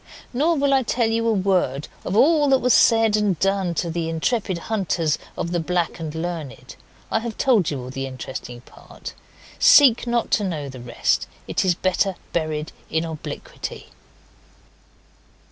Nor 0.33 0.57
will 0.57 0.73
I 0.73 0.81
tell 0.81 1.11
you 1.11 1.27
a 1.27 1.31
word 1.31 1.87
of 2.03 2.15
all 2.17 2.49
that 2.49 2.57
was 2.57 2.73
said 2.73 3.15
and 3.15 3.37
done 3.37 3.75
to 3.75 3.91
the 3.91 4.09
intrepid 4.09 4.57
hunters 4.57 5.19
of 5.37 5.51
the 5.51 5.59
Black 5.59 5.99
and 5.99 6.15
Learned. 6.15 6.75
I 7.11 7.19
have 7.19 7.37
told 7.37 7.69
you 7.69 7.79
all 7.83 7.91
the 7.91 8.07
interesting 8.07 8.61
part. 8.61 9.13
Seek 9.59 10.07
not 10.07 10.31
to 10.31 10.43
know 10.43 10.69
the 10.69 10.81
rest. 10.81 11.27
It 11.47 11.63
is 11.63 11.75
better 11.75 12.15
buried 12.33 12.71
in 12.89 13.05
obliquity. 13.05 13.89